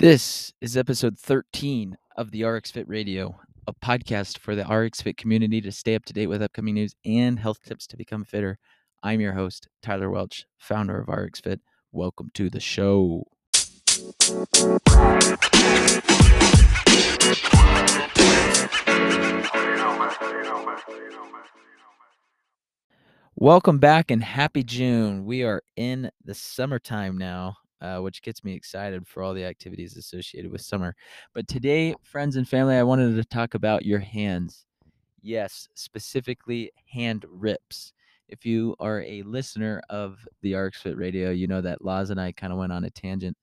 [0.00, 5.18] This is episode 13 of the RX Fit Radio, a podcast for the RX Fit
[5.18, 8.56] community to stay up to date with upcoming news and health tips to become fitter.
[9.02, 11.60] I'm your host, Tyler Welch, founder of RX Fit.
[11.92, 13.26] Welcome to the show.
[23.36, 25.26] Welcome back and happy June.
[25.26, 29.96] We are in the summertime now, uh, which gets me excited for all the activities
[29.96, 30.94] associated with summer.
[31.34, 34.66] But today, friends and family, I wanted to talk about your hands.
[35.22, 37.92] Yes, specifically hand rips.
[38.28, 42.20] If you are a listener of the RX Fit Radio, you know that Laws and
[42.20, 43.36] I kind of went on a tangent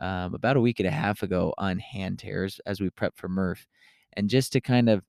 [0.00, 3.28] um, about a week and a half ago on hand tears as we prep for
[3.28, 3.66] Murph.
[4.14, 5.04] And just to kind of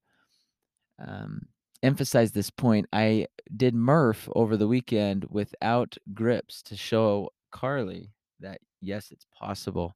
[1.00, 1.44] um,
[1.84, 8.60] emphasize this point, I did Murph over the weekend without grips to show Carly that
[8.82, 9.96] yes, it's possible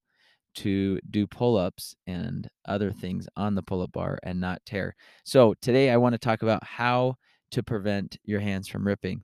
[0.55, 4.95] to do pull ups and other things on the pull up bar and not tear.
[5.23, 7.15] So, today I want to talk about how
[7.51, 9.23] to prevent your hands from ripping.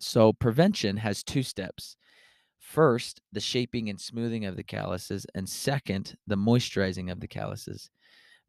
[0.00, 1.96] So, prevention has two steps.
[2.58, 7.90] First, the shaping and smoothing of the calluses, and second, the moisturizing of the calluses.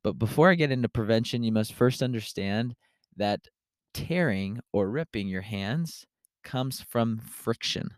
[0.03, 2.75] But before I get into prevention, you must first understand
[3.15, 3.47] that
[3.93, 6.05] tearing or ripping your hands
[6.43, 7.89] comes from friction,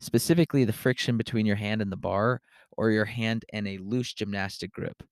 [0.00, 2.40] specifically the friction between your hand and the bar
[2.76, 5.02] or your hand and a loose gymnastic grip.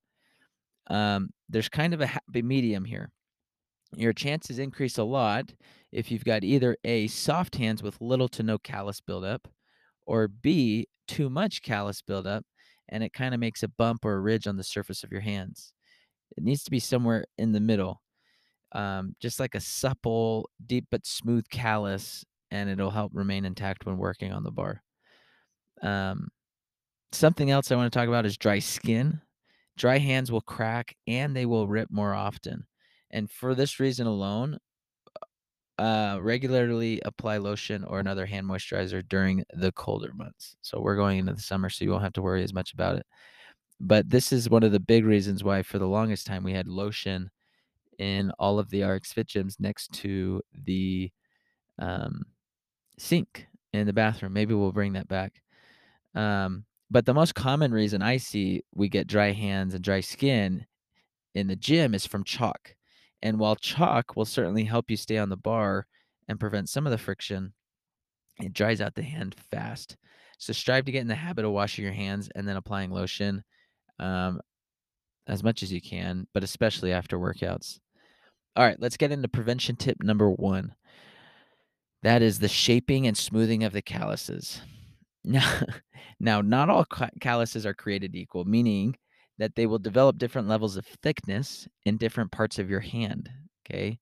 [0.89, 3.11] Um, there's kind of a happy medium here.
[3.97, 5.53] Your chances increase a lot
[5.93, 9.49] if you've got either A, soft hands with little to no callus buildup,
[10.07, 12.45] or B, too much callus buildup,
[12.89, 15.21] and it kind of makes a bump or a ridge on the surface of your
[15.21, 15.73] hands.
[16.37, 18.03] It needs to be somewhere in the middle,
[18.73, 23.97] um, just like a supple, deep but smooth callus, and it'll help remain intact when
[23.97, 24.83] working on the bar.
[25.81, 26.29] Um,
[27.11, 29.23] something else I want to talk about is dry skin.
[29.79, 32.67] Dry hands will crack and they will rip more often.
[33.11, 34.59] And for this reason alone,
[35.79, 40.55] uh, regularly apply lotion or another hand moisturizer during the colder months.
[40.61, 42.97] So we're going into the summer, so you won't have to worry as much about
[42.97, 43.07] it.
[43.81, 46.69] But this is one of the big reasons why, for the longest time, we had
[46.69, 47.31] lotion
[47.99, 51.11] in all of the RX Fit gyms next to the
[51.79, 52.23] um,
[53.03, 54.33] sink in the bathroom.
[54.33, 55.43] Maybe we'll bring that back.
[56.15, 60.67] Um, but the most common reason I see we get dry hands and dry skin
[61.35, 62.75] in the gym is from chalk.
[63.23, 65.87] And while chalk will certainly help you stay on the bar
[66.29, 67.55] and prevent some of the friction,
[68.41, 69.97] it dries out the hand fast.
[70.39, 73.43] So strive to get in the habit of washing your hands and then applying lotion
[73.99, 74.41] um,
[75.27, 77.79] as much as you can, but especially after workouts.
[78.57, 80.75] All right, let's get into prevention tip number one.
[82.03, 84.61] That is the shaping and smoothing of the calluses.
[85.25, 85.61] Now,
[86.21, 86.85] now not all
[87.21, 88.97] calluses are created equal, meaning
[89.39, 93.31] that they will develop different levels of thickness in different parts of your hand.
[93.65, 93.99] Okay.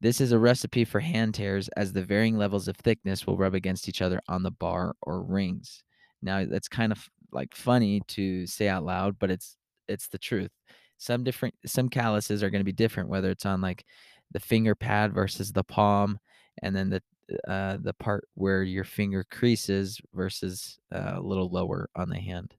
[0.00, 3.54] This is a recipe for hand tears as the varying levels of thickness will rub
[3.54, 5.82] against each other on the bar or rings.
[6.22, 9.56] Now, that's kind of like funny to say out loud, but it's
[9.88, 10.50] it's the truth.
[10.98, 13.84] Some different some calluses are going to be different whether it's on like
[14.32, 16.18] the finger pad versus the palm
[16.62, 17.02] and then the
[17.46, 22.54] uh, the part where your finger creases versus uh, a little lower on the hand.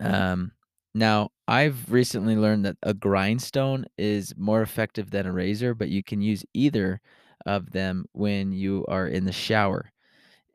[0.00, 0.52] Um,
[0.94, 6.02] now, I've recently learned that a grindstone is more effective than a razor, but you
[6.02, 7.00] can use either
[7.46, 9.90] of them when you are in the shower.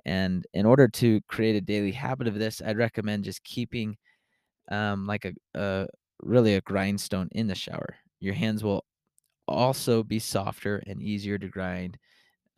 [0.06, 3.98] And in order to create a daily habit of this, I'd recommend just keeping
[4.72, 5.88] um, like a, a
[6.22, 7.96] really a grindstone in the shower.
[8.20, 8.86] Your hands will
[9.48, 11.98] also be softer and easier to grind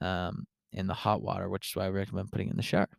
[0.01, 2.89] um, in the hot water, which is why I recommend putting in the shower.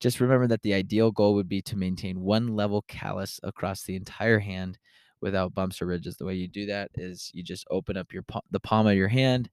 [0.00, 3.96] Just remember that the ideal goal would be to maintain one level callus across the
[3.96, 4.78] entire hand
[5.20, 6.16] without bumps or ridges.
[6.16, 9.08] The way you do that is you just open up your the palm of your
[9.08, 9.48] hand,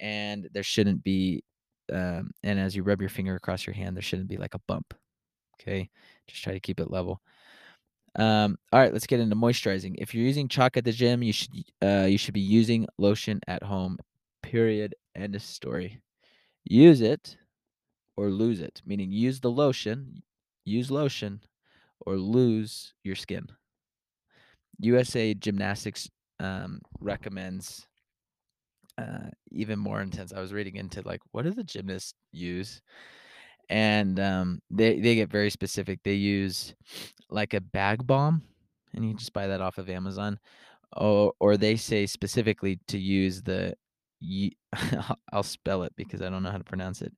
[0.00, 1.44] and there shouldn't be.
[1.92, 4.60] Um, and as you rub your finger across your hand, there shouldn't be like a
[4.66, 4.94] bump.
[5.60, 5.90] Okay,
[6.26, 7.20] just try to keep it level.
[8.16, 9.94] Um, all right, let's get into moisturizing.
[9.98, 11.50] If you're using chalk at the gym, you should
[11.82, 13.98] uh, you should be using lotion at home.
[14.42, 14.94] Period.
[15.14, 16.00] End of story.
[16.64, 17.36] Use it
[18.16, 20.22] or lose it, meaning use the lotion,
[20.64, 21.42] use lotion,
[22.00, 23.48] or lose your skin.
[24.78, 26.08] USA Gymnastics
[26.38, 27.86] um, recommends
[28.98, 30.32] uh, even more intense.
[30.32, 32.80] I was reading into like what do the gymnasts use,
[33.68, 36.00] and um, they they get very specific.
[36.02, 36.74] They use
[37.30, 38.42] like a Bag Balm,
[38.94, 40.38] and you just buy that off of Amazon,
[40.96, 43.74] or or they say specifically to use the.
[45.32, 47.12] I'll spell it because I don't know how to pronounce it.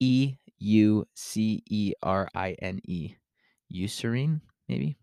[0.00, 3.14] E U C E R I N E.
[3.72, 4.96] Eucerin, maybe.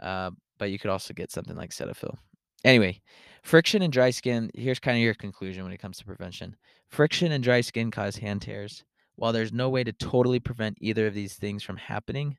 [0.00, 2.16] Uh, but you could also get something like Cetaphil.
[2.64, 3.00] Anyway,
[3.42, 4.50] friction and dry skin.
[4.54, 6.56] Here's kind of your conclusion when it comes to prevention.
[6.88, 8.84] Friction and dry skin cause hand tears.
[9.16, 12.36] While there's no way to totally prevent either of these things from happening,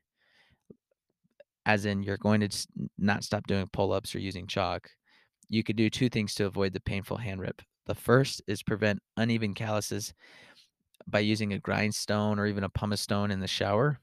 [1.66, 2.66] as in you're going to
[2.98, 4.90] not stop doing pull ups or using chalk,
[5.48, 7.62] you could do two things to avoid the painful hand rip.
[7.88, 10.12] The first is prevent uneven calluses
[11.06, 13.98] by using a grindstone or even a pumice stone in the shower.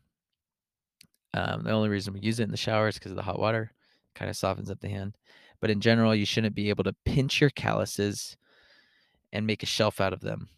[1.35, 3.39] Um, the only reason we use it in the shower is because of the hot
[3.39, 3.71] water,
[4.15, 5.15] kind of softens up the hand.
[5.61, 8.35] But in general, you shouldn't be able to pinch your calluses
[9.31, 10.49] and make a shelf out of them.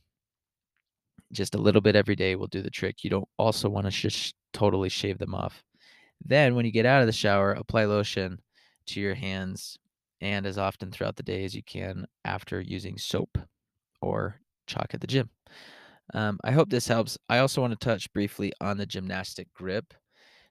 [1.33, 3.03] Just a little bit every day will do the trick.
[3.03, 5.65] You don't also want to just totally shave them off.
[6.23, 8.39] Then, when you get out of the shower, apply lotion
[8.85, 9.77] to your hands
[10.21, 13.37] and as often throughout the day as you can after using soap
[14.01, 15.29] or chalk at the gym.
[16.13, 17.17] Um, I hope this helps.
[17.29, 19.93] I also want to touch briefly on the gymnastic grip.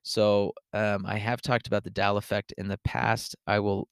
[0.02, 3.34] So, um, I have talked about the Dowel effect in the past.
[3.46, 3.88] I will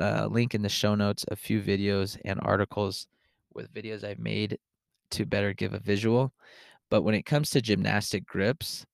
[0.00, 3.06] uh, link in the show notes a few videos and articles
[3.54, 4.58] with videos I've made
[5.12, 6.32] to better give a visual.
[6.90, 8.84] But when it comes to gymnastic grips,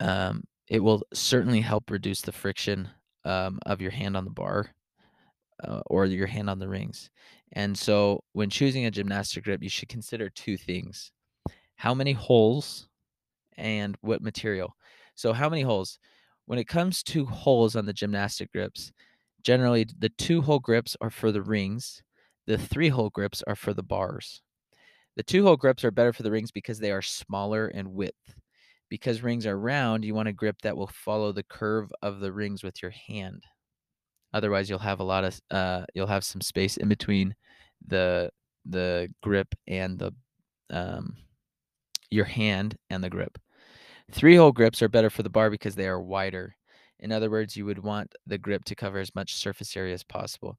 [0.00, 2.88] um, it will certainly help reduce the friction
[3.24, 4.70] um, of your hand on the bar
[5.62, 7.10] uh, or your hand on the rings.
[7.52, 11.12] And so, when choosing a gymnastic grip, you should consider two things
[11.76, 12.88] how many holes
[13.56, 14.76] and what material.
[15.14, 15.98] So, how many holes?
[16.46, 18.92] When it comes to holes on the gymnastic grips,
[19.42, 22.02] generally the two hole grips are for the rings,
[22.46, 24.42] the three hole grips are for the bars.
[25.16, 28.34] The two hole grips are better for the rings because they are smaller in width.
[28.92, 32.30] Because rings are round, you want a grip that will follow the curve of the
[32.30, 33.42] rings with your hand.
[34.34, 37.34] Otherwise, you'll have a lot of uh, you'll have some space in between
[37.86, 38.28] the
[38.66, 40.12] the grip and the
[40.68, 41.16] um,
[42.10, 43.38] your hand and the grip.
[44.10, 46.54] Three hole grips are better for the bar because they are wider.
[46.98, 50.04] In other words, you would want the grip to cover as much surface area as
[50.04, 50.58] possible.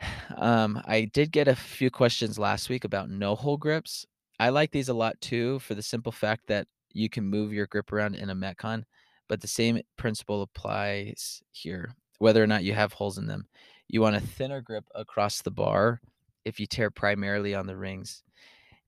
[0.36, 4.06] Um, I did get a few questions last week about no hole grips.
[4.40, 7.66] I like these a lot too for the simple fact that you can move your
[7.66, 8.84] grip around in a Metcon,
[9.28, 13.46] but the same principle applies here, whether or not you have holes in them.
[13.88, 16.00] You want a thinner grip across the bar
[16.44, 18.22] if you tear primarily on the rings,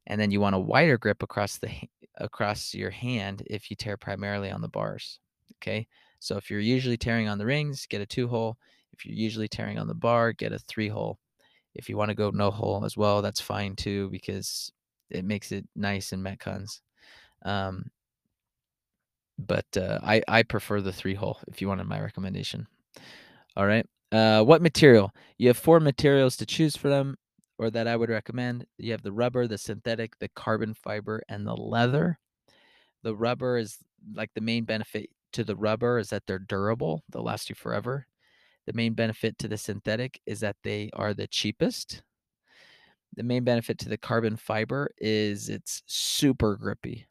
[0.07, 1.71] and then you want a wider grip across the
[2.19, 5.19] across your hand if you tear primarily on the bars.
[5.57, 5.87] Okay,
[6.19, 8.59] so if you're usually tearing on the rings, get a two hole.
[8.93, 11.19] If you're usually tearing on the bar, get a three hole.
[11.75, 14.73] If you want to go no hole as well, that's fine too because
[15.11, 16.81] it makes it nice in Metcons.
[17.45, 17.91] Um,
[19.39, 22.67] but uh, I I prefer the three hole if you wanted my recommendation.
[23.57, 23.87] All right.
[24.11, 25.13] Uh, what material?
[25.39, 27.17] You have four materials to choose from,
[27.59, 28.67] or that I would recommend.
[28.79, 32.19] You have the rubber, the synthetic, the carbon fiber, and the leather.
[33.03, 33.79] The rubber is
[34.15, 38.07] like the main benefit to the rubber is that they're durable; they'll last you forever.
[38.67, 42.03] The main benefit to the synthetic is that they are the cheapest.
[43.17, 47.07] The main benefit to the carbon fiber is it's super grippy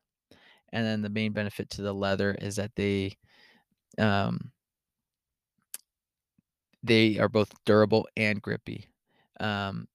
[0.71, 3.17] and then the main benefit to the leather is that they
[3.97, 4.51] um,
[6.83, 8.87] they are both durable and grippy.
[9.39, 9.87] Um,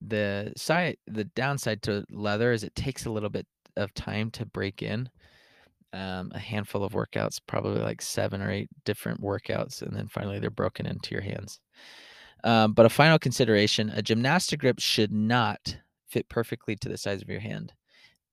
[0.00, 4.46] the side the downside to leather is it takes a little bit of time to
[4.46, 5.08] break in.
[5.94, 10.38] Um, a handful of workouts, probably like seven or eight different workouts, and then finally
[10.38, 11.60] they're broken into your hands.
[12.44, 15.76] Um, but a final consideration a gymnastic grip should not
[16.08, 17.72] fit perfectly to the size of your hand.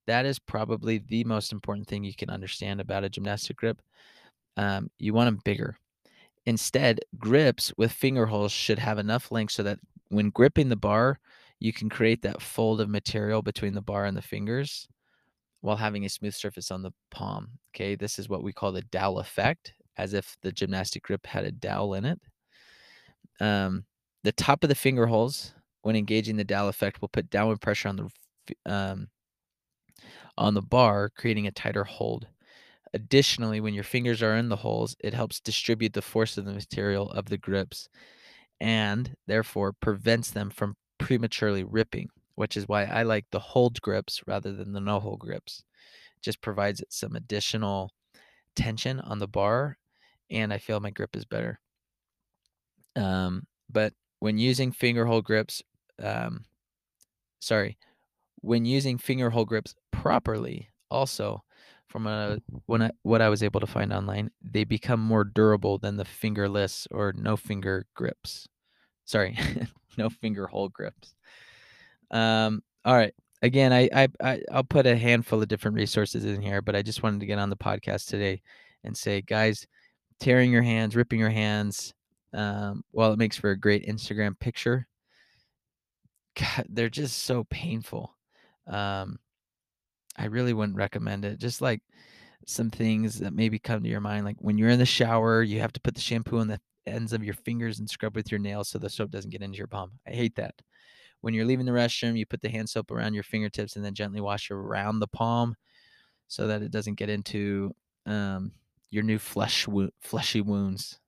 [0.10, 3.80] That is probably the most important thing you can understand about a gymnastic grip.
[4.58, 5.78] Um, you want them bigger.
[6.48, 11.20] Instead, grips with finger holes should have enough length so that when gripping the bar,
[11.60, 14.88] you can create that fold of material between the bar and the fingers
[15.62, 17.48] while having a smooth surface on the palm.
[17.75, 21.46] Okay, this is what we call the dowel effect, as if the gymnastic grip had
[21.46, 22.20] a dowel in it.
[23.39, 23.86] Um,
[24.24, 27.89] the top of the finger holes, when engaging the dowel effect, will put downward pressure
[27.89, 28.10] on the
[28.66, 29.08] um,
[30.39, 32.27] on the bar, creating a tighter hold.
[32.93, 36.53] Additionally, when your fingers are in the holes, it helps distribute the force of the
[36.53, 37.89] material of the grips
[38.62, 44.22] and therefore prevents them from prematurely ripping, which is why I like the hold grips
[44.27, 45.63] rather than the no hole grips.
[46.17, 47.91] It just provides it some additional
[48.55, 49.77] tension on the bar,
[50.31, 51.60] and I feel my grip is better.
[52.96, 55.62] Um, but when using finger hold grips,
[56.00, 56.46] um,
[57.39, 57.77] sorry,
[58.41, 61.43] when using finger hold grips properly, also
[61.88, 65.77] from a, when I, what I was able to find online, they become more durable
[65.77, 68.48] than the fingerless or no finger grips.
[69.05, 69.38] Sorry,
[69.98, 71.15] no finger hole grips.
[72.12, 73.13] Um, all right.
[73.41, 76.81] Again, I, I I I'll put a handful of different resources in here, but I
[76.81, 78.41] just wanted to get on the podcast today
[78.84, 79.65] and say, guys,
[80.19, 81.93] tearing your hands, ripping your hands,
[82.34, 84.88] um, while it makes for a great Instagram picture,
[86.36, 88.15] God, they're just so painful.
[88.70, 89.20] Um,
[90.18, 91.40] I really wouldn't recommend it.
[91.40, 91.82] Just like
[92.46, 95.60] some things that maybe come to your mind, like when you're in the shower, you
[95.60, 98.40] have to put the shampoo on the ends of your fingers and scrub with your
[98.40, 99.92] nails so the soap doesn't get into your palm.
[100.08, 100.56] I hate that.
[101.22, 103.94] When you're leaving the restroom, you put the hand soap around your fingertips and then
[103.94, 105.56] gently wash around the palm
[106.28, 108.52] so that it doesn't get into um,
[108.90, 111.00] your new flesh wo- fleshy wounds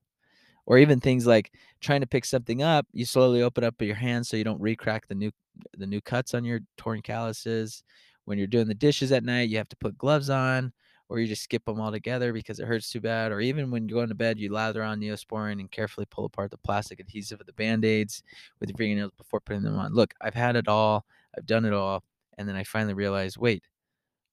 [0.66, 4.26] or even things like trying to pick something up you slowly open up your hand
[4.26, 5.30] so you don't recrack the new
[5.76, 7.82] the new cuts on your torn calluses.
[8.24, 10.72] When you're doing the dishes at night you have to put gloves on
[11.08, 13.88] or you just skip them all together because it hurts too bad or even when
[13.88, 17.40] you go into bed you lather on neosporin and carefully pull apart the plastic adhesive
[17.40, 18.22] of the band-aids
[18.60, 19.92] with your fingernails before putting them on.
[19.92, 21.04] Look i've had it all
[21.36, 22.04] i've done it all
[22.38, 23.64] and then i finally realized wait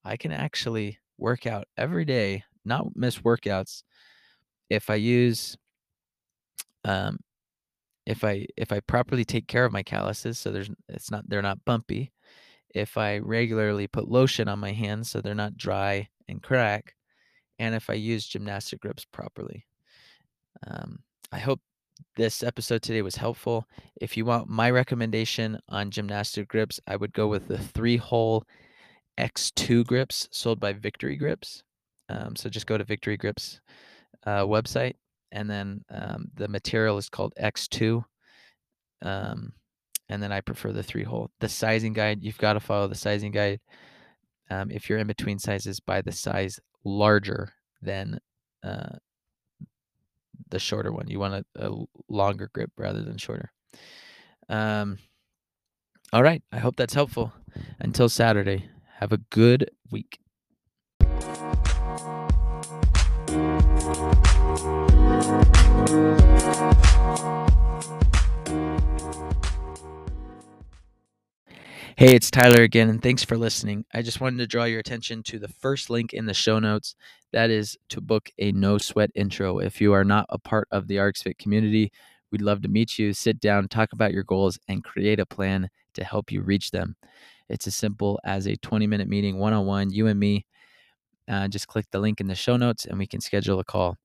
[0.06, 3.84] i can actually work out every day not miss workouts
[4.70, 5.58] if i use
[6.86, 7.20] um,
[8.06, 11.42] if I if I properly take care of my calluses, so there's it's not they're
[11.42, 12.12] not bumpy.
[12.74, 16.96] If I regularly put lotion on my hands so they're not dry and crack,
[17.60, 19.66] and if I use gymnastic grips properly.
[20.68, 21.00] Um,
[21.32, 21.62] I hope
[22.16, 23.66] this episode today was helpful.
[24.02, 28.46] If you want my recommendation on gymnastic grips, I would go with the three hole
[29.20, 31.64] X2 grips sold by Victory Grips.
[32.08, 33.60] Um, so just go to Victory Grips
[34.26, 34.96] uh, website
[35.32, 38.04] and then um, the material is called X2.
[39.02, 39.54] Um,
[40.10, 41.30] and then I prefer the three hole.
[41.40, 43.60] The sizing guide, you've got to follow the sizing guide.
[44.50, 48.20] Um, if you're in between sizes, buy the size larger than
[48.64, 48.98] uh,
[50.50, 51.08] the shorter one.
[51.08, 53.52] You want a, a, longer grip rather than shorter.
[54.50, 54.98] Um,
[56.12, 56.42] all right.
[56.52, 57.32] I hope that's helpful.
[57.80, 58.70] Until Saturday,
[59.00, 60.20] have a good week.
[65.89, 65.96] Hey,
[72.13, 73.86] it's Tyler again, and thanks for listening.
[73.91, 76.93] I just wanted to draw your attention to the first link in the show notes.
[77.34, 79.58] That is to book a no sweat intro.
[79.58, 81.91] If you are not a part of the RX Fit community,
[82.31, 85.72] we'd love to meet you, sit down, talk about your goals, and create a plan
[85.96, 86.98] to help you reach them.
[87.50, 90.46] It's as simple as a 20 minute meeting, one on one, you and me.
[91.27, 93.98] Uh, just click the link in the show notes and we can schedule a call.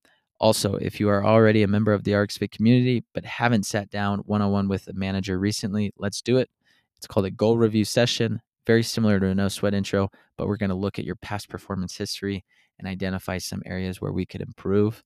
[0.44, 3.88] Also, if you are already a member of the RX Fit community but haven't sat
[3.88, 6.50] down one on one with a manager recently, let's do it.
[6.98, 10.58] It's called a goal review session, very similar to a no sweat intro, but we're
[10.58, 12.44] going to look at your past performance history
[12.78, 15.02] and identify some areas where we could improve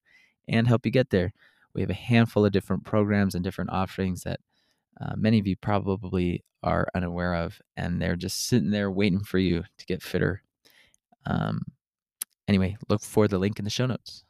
[0.48, 1.32] and help you get there.
[1.72, 4.40] We have a handful of different programs and different offerings that
[5.00, 9.38] uh, many of you probably are unaware of, and they're just sitting there waiting for
[9.38, 10.42] you to get fitter.
[11.26, 11.62] Um,
[12.48, 14.24] anyway, look for the link in the show notes.